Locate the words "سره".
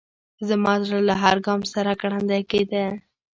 1.73-1.91